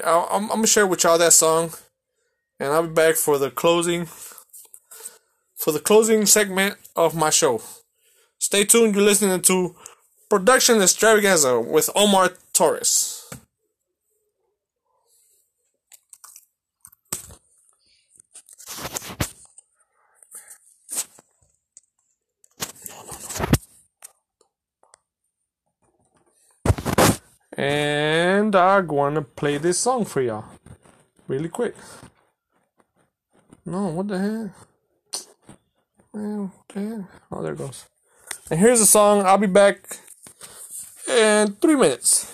[0.05, 1.72] I'm, I'm gonna share with y'all that song,
[2.61, 4.07] and I'll be back for the closing.
[5.57, 7.62] For the closing segment of my show.
[8.38, 8.95] Stay tuned.
[8.95, 9.74] You're listening to
[10.28, 13.13] Production Extravaganza with Omar Torres.
[27.57, 30.44] And I'm gonna play this song for y'all.
[31.28, 31.74] Really quick.
[33.64, 34.50] No, what the heck?
[36.16, 37.05] Okay.
[37.30, 37.86] Oh, there it goes.
[38.50, 39.24] And here's the song.
[39.24, 39.98] I'll be back
[41.09, 42.30] in three minutes.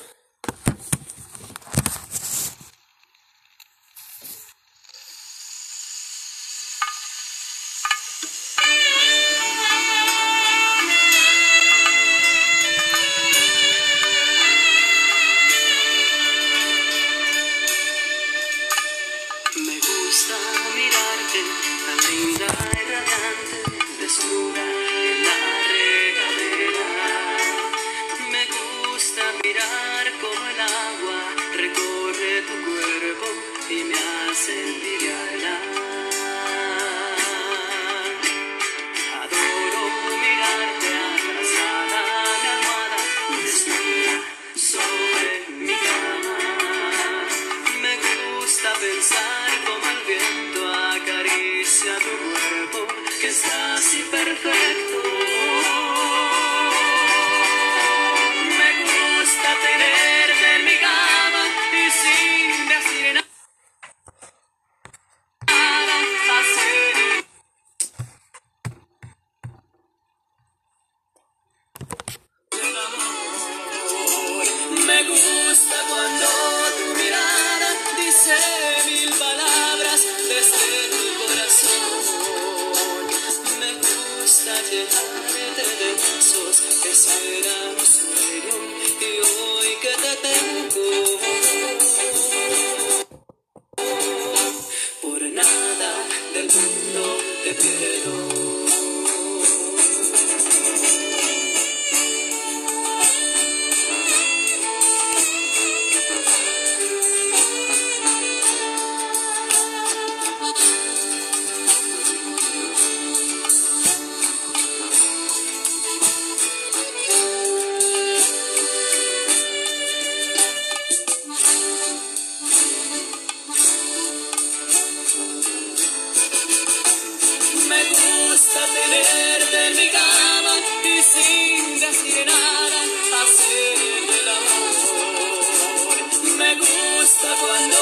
[136.37, 137.79] Me gusta cuando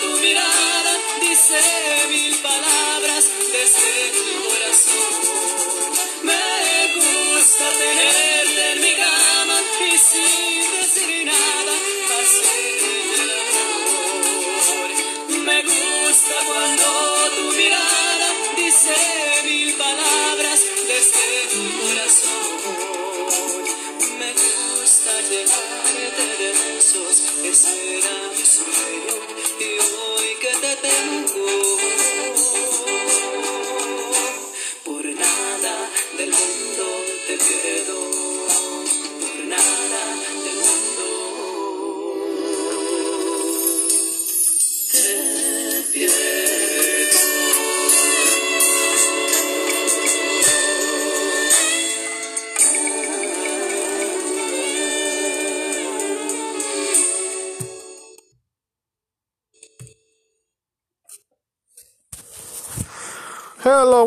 [0.00, 1.58] tu mirada dice
[2.08, 5.12] mil palabras desde mi corazón.
[6.22, 8.11] Me gusta tener.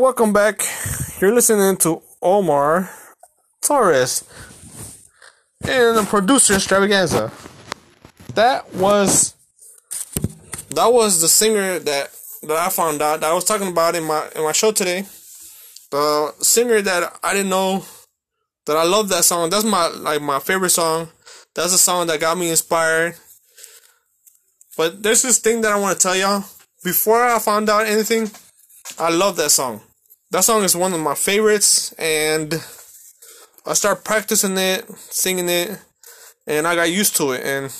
[0.05, 0.61] Welcome back.
[1.19, 2.91] You're listening to Omar
[3.59, 4.23] Torres
[5.61, 7.31] and the producer extravaganza.
[8.35, 9.33] That was
[10.69, 14.03] that was the singer that that I found out that I was talking about in
[14.03, 15.07] my in my show today.
[15.89, 17.83] The singer that I didn't know
[18.67, 19.49] that I love that song.
[19.49, 21.09] That's my like my favorite song.
[21.55, 23.15] That's a song that got me inspired.
[24.77, 26.43] But there's this thing that I want to tell y'all.
[26.83, 28.29] Before I found out anything,
[28.99, 29.81] I love that song.
[30.31, 32.53] That song is one of my favorites, and
[33.65, 35.79] I started practicing it, singing it,
[36.47, 37.43] and I got used to it.
[37.45, 37.73] And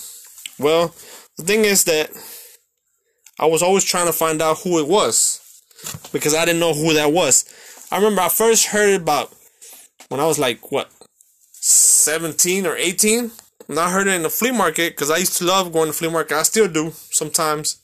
[0.59, 0.93] well,
[1.37, 2.11] the thing is that
[3.39, 5.41] I was always trying to find out who it was
[6.11, 7.45] because I didn't know who that was.
[7.91, 9.33] I remember I first heard it about
[10.09, 10.89] when I was like what
[11.51, 13.31] 17 or 18.
[13.67, 15.93] And I heard it in the flea market because I used to love going to
[15.93, 16.37] flea market.
[16.37, 17.77] I still do sometimes,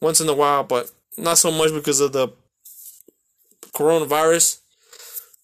[0.00, 2.28] once in a while, but not so much because of the
[3.80, 4.58] coronavirus.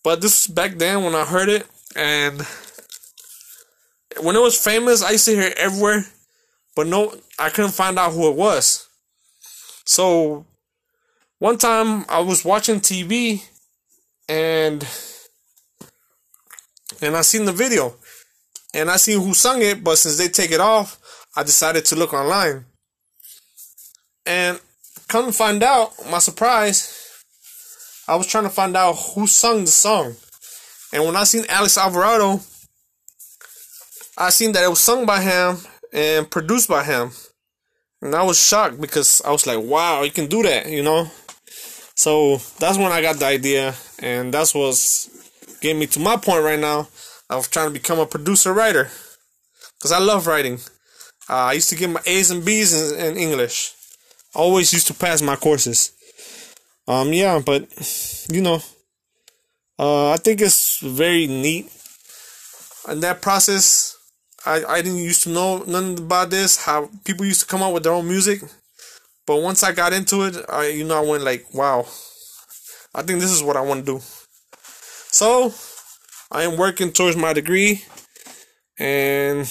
[0.05, 1.67] But this was back then when I heard it,
[1.97, 2.47] and
[4.21, 6.05] when it was famous, I used to hear it everywhere,
[6.75, 8.87] but no, I couldn't find out who it was.
[9.87, 10.45] So
[11.39, 13.43] one time I was watching TV,
[14.29, 14.87] and
[17.03, 17.97] and I seen the video,
[18.75, 19.83] and I seen who sung it.
[19.83, 22.67] But since they take it off, I decided to look online,
[24.25, 24.61] and
[25.09, 26.96] come find out, my surprise
[28.09, 30.15] I was trying to find out who sung the song.
[30.93, 32.41] And when I seen Alex Alvarado,
[34.17, 35.59] I seen that it was sung by him
[35.93, 37.11] and produced by him.
[38.01, 41.11] And I was shocked because I was like, wow, you can do that, you know?
[41.97, 45.09] So that's when I got the idea, and that's what's
[45.61, 46.89] getting me to my point right now
[47.31, 48.91] of trying to become a producer writer.
[49.79, 50.61] Because I love writing.
[51.29, 53.75] Uh, I used to get my A's and B's in, in English.
[54.35, 55.93] Always used to pass my courses.
[56.89, 57.67] Um, yeah, but
[58.31, 58.61] you know,
[59.79, 61.71] uh, I think it's very neat.
[62.89, 63.97] And that process,
[64.45, 66.65] I, I didn't used to know nothing about this.
[66.65, 68.41] How people used to come up with their own music,
[69.27, 71.81] but once I got into it, I you know I went like, wow,
[72.95, 74.01] I think this is what I want to do.
[75.11, 75.53] So,
[76.31, 77.85] I am working towards my degree,
[78.79, 79.51] and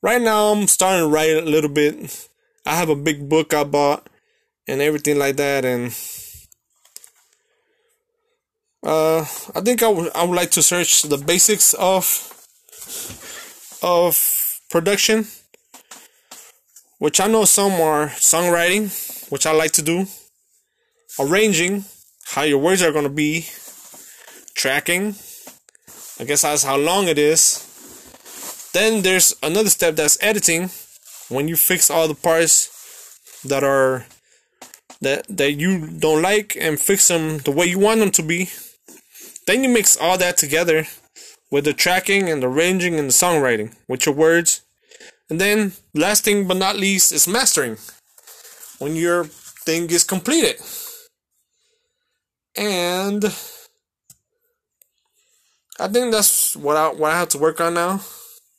[0.00, 2.28] right now I'm starting to write a little bit.
[2.64, 4.08] I have a big book I bought
[4.66, 5.92] and everything like that, and
[8.82, 9.20] uh,
[9.54, 12.30] I think I would I would like to search the basics of
[13.82, 15.26] of production,
[16.98, 18.90] which I know some are songwriting,
[19.30, 20.06] which I like to do,
[21.18, 21.84] arranging,
[22.26, 23.46] how your words are gonna be,
[24.54, 25.14] tracking.
[26.18, 27.70] I guess that's how long it is.
[28.72, 30.70] Then there's another step that's editing,
[31.28, 32.70] when you fix all the parts
[33.44, 34.06] that are
[35.00, 38.48] that that you don't like and fix them the way you want them to be
[39.46, 40.86] then you mix all that together
[41.50, 44.62] with the tracking and the arranging and the songwriting with your words.
[45.28, 47.76] And then, last thing but not least, is mastering.
[48.78, 50.56] When your thing is completed.
[52.56, 53.24] And
[55.78, 58.00] I think that's what I what I have to work on now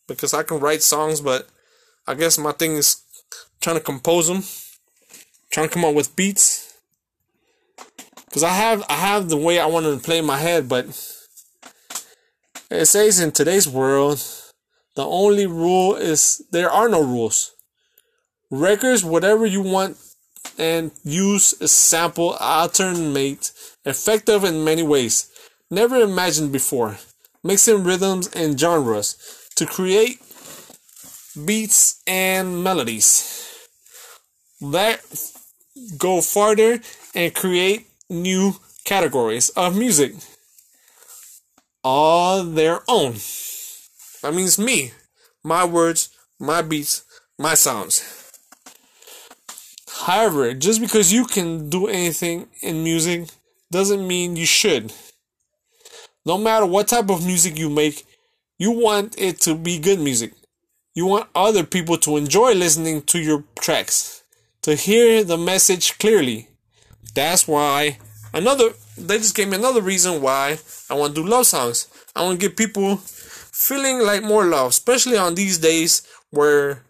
[0.07, 1.47] because I can write songs, but
[2.07, 3.01] I guess my thing is
[3.61, 4.43] trying to compose them,
[5.55, 6.73] trying to come up with beats
[8.25, 10.85] because I have I have the way I want to play in my head, but
[12.69, 14.21] it says in today's world,
[14.97, 17.53] the only rule is there are no rules.
[18.51, 19.95] Records, whatever you want,
[20.57, 23.53] and use a sample, alternate,
[23.85, 25.31] effective in many ways,
[25.71, 26.97] never imagined before.
[27.45, 29.15] Mixing rhythms and genres
[29.55, 30.19] to create
[31.45, 33.31] beats and melodies
[34.59, 34.99] that
[35.97, 36.79] go farther
[37.13, 40.13] and create new categories of music.
[41.83, 43.15] All their own.
[44.21, 44.91] That means me,
[45.43, 46.09] my words,
[46.39, 47.03] my beats,
[47.37, 48.03] my sounds.
[50.05, 53.29] However, just because you can do anything in music
[53.71, 54.93] doesn't mean you should.
[56.25, 58.05] No matter what type of music you make,
[58.57, 60.33] you want it to be good music.
[60.93, 64.23] You want other people to enjoy listening to your tracks,
[64.65, 66.47] to hear the message clearly,
[67.13, 67.99] that's why
[68.33, 70.57] another they just gave me another reason why
[70.89, 71.87] I want to do love songs.
[72.15, 76.01] I want to get people feeling like more love, especially on these days
[76.31, 76.81] where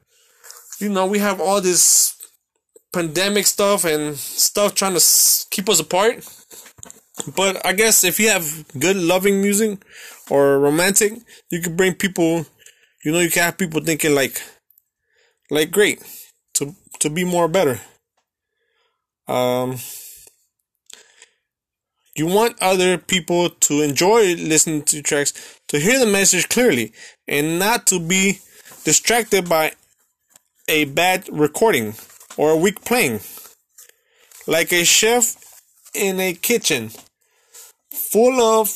[0.80, 2.16] you know we have all this
[2.94, 5.04] pandemic stuff and stuff trying to
[5.52, 6.26] keep us apart.
[7.36, 9.84] But I guess if you have good loving music
[10.30, 11.12] or romantic,
[11.50, 12.46] you can bring people.
[13.04, 14.42] You know, you can have people thinking like,
[15.52, 16.02] like great
[17.06, 17.80] to be more better.
[19.28, 19.78] Um
[22.16, 25.34] you want other people to enjoy listening to tracks,
[25.68, 26.94] to hear the message clearly,
[27.28, 28.40] and not to be
[28.86, 29.74] distracted by
[30.70, 31.94] a bad recording
[32.38, 33.20] or a weak playing.
[34.48, 35.36] Like a chef
[35.94, 36.92] in a kitchen
[37.92, 38.70] full of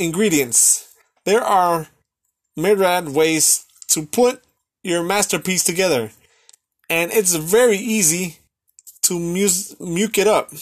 [0.00, 0.92] ingredients,
[1.24, 1.88] there are
[2.56, 4.42] myriad ways to put
[4.82, 6.10] your masterpiece together,
[6.92, 8.36] and it's very easy
[9.00, 10.52] to muse, muke it up.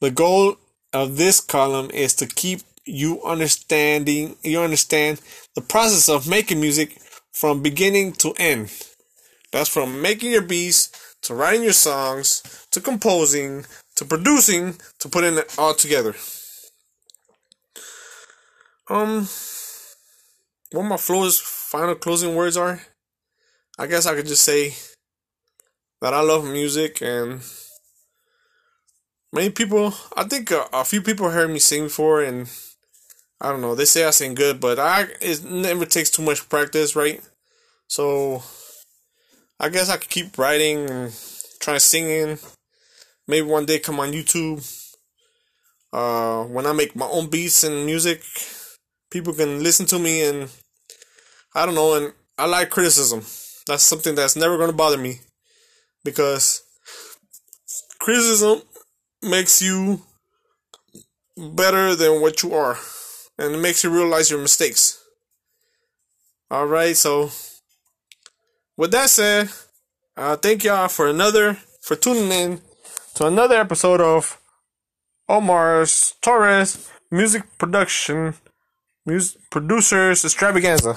[0.00, 0.58] The goal
[0.92, 5.20] of this column is to keep you understanding you understand
[5.56, 7.00] the process of making music
[7.32, 8.70] from beginning to end.
[9.50, 13.66] That's from making your beats to writing your songs to composing
[13.96, 16.14] to producing to putting it all together.
[18.88, 19.26] Um
[20.70, 22.82] what my flow's final closing words are,
[23.78, 24.74] I guess I could just say
[26.00, 27.40] that I love music and
[29.32, 32.48] many people, I think a, a, few people heard me sing before, and
[33.40, 33.74] I don't know.
[33.74, 37.22] They say I sing good, but I it never takes too much practice, right?
[37.86, 38.42] So
[39.60, 41.12] I guess I could keep writing and
[41.60, 42.38] try singing.
[43.26, 44.64] Maybe one day come on YouTube.
[45.92, 48.22] Uh, when I make my own beats and music,
[49.10, 50.48] people can listen to me, and
[51.54, 51.94] I don't know.
[51.94, 53.22] And I like criticism.
[53.68, 55.20] That's something that's never gonna bother me
[56.02, 56.62] because
[57.98, 58.62] criticism
[59.22, 60.00] makes you
[61.36, 62.78] better than what you are,
[63.38, 64.98] and it makes you realize your mistakes.
[66.50, 67.30] All right, so
[68.78, 69.50] with that said,
[70.16, 72.60] uh, thank y'all for another for tuning in
[73.16, 74.40] to another episode of
[75.28, 78.32] Omar's Torres Music Production
[79.04, 80.96] Music Producers Extravaganza.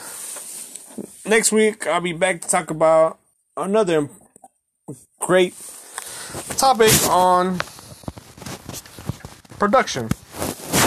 [1.24, 3.20] Next week, I'll be back to talk about
[3.56, 4.10] another
[5.20, 5.54] great
[6.58, 7.60] topic on
[9.60, 10.08] production,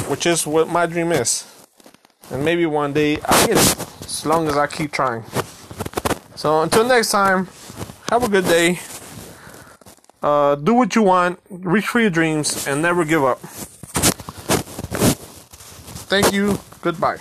[0.09, 1.47] which is what my dream is.
[2.32, 5.22] And maybe one day I'll get it, as long as I keep trying.
[6.35, 7.47] So until next time,
[8.09, 8.80] have a good day.
[10.20, 13.39] Uh, do what you want, reach for your dreams, and never give up.
[16.11, 16.59] Thank you.
[16.82, 17.18] Goodbye.